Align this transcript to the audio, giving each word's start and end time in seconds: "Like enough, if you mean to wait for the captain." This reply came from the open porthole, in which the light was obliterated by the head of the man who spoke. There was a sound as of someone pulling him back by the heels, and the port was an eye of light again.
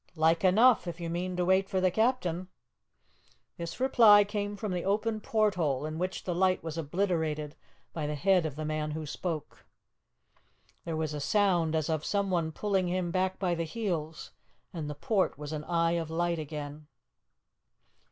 "Like 0.15 0.43
enough, 0.43 0.87
if 0.87 0.99
you 0.99 1.11
mean 1.11 1.35
to 1.37 1.45
wait 1.45 1.69
for 1.69 1.79
the 1.79 1.91
captain." 1.91 2.47
This 3.57 3.79
reply 3.79 4.23
came 4.23 4.55
from 4.57 4.71
the 4.71 4.83
open 4.83 5.19
porthole, 5.21 5.85
in 5.85 5.99
which 5.99 6.23
the 6.23 6.33
light 6.33 6.63
was 6.63 6.75
obliterated 6.75 7.55
by 7.93 8.07
the 8.07 8.15
head 8.15 8.47
of 8.47 8.55
the 8.55 8.65
man 8.65 8.89
who 8.89 9.05
spoke. 9.05 9.67
There 10.85 10.97
was 10.97 11.13
a 11.13 11.19
sound 11.19 11.75
as 11.75 11.87
of 11.87 12.03
someone 12.03 12.51
pulling 12.51 12.87
him 12.87 13.11
back 13.11 13.37
by 13.37 13.53
the 13.53 13.63
heels, 13.63 14.31
and 14.73 14.89
the 14.89 14.95
port 14.95 15.37
was 15.37 15.53
an 15.53 15.63
eye 15.65 15.91
of 15.91 16.09
light 16.09 16.39
again. 16.39 16.87